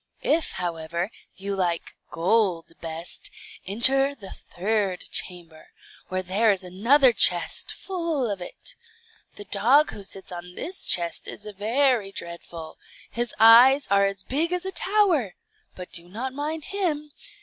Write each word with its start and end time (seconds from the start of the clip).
If, 0.23 0.53
however, 0.53 1.11
you 1.35 1.55
like 1.55 1.95
gold 2.09 2.71
best, 2.81 3.29
enter 3.67 4.15
the 4.15 4.31
third 4.31 5.01
chamber, 5.11 5.67
where 6.07 6.23
there 6.23 6.49
is 6.49 6.63
another 6.63 7.13
chest 7.13 7.71
full 7.71 8.27
of 8.27 8.41
it. 8.41 8.73
The 9.35 9.45
dog 9.45 9.91
who 9.91 10.01
sits 10.01 10.31
on 10.31 10.55
this 10.55 10.87
chest 10.87 11.27
is 11.27 11.45
very 11.45 12.11
dreadful; 12.11 12.79
his 13.11 13.35
eyes 13.39 13.85
are 13.91 14.05
as 14.05 14.23
big 14.23 14.51
as 14.51 14.65
a 14.65 14.71
tower, 14.71 15.35
but 15.75 15.91
do 15.91 16.09
not 16.09 16.33
mind 16.33 16.63
him. 16.73 17.11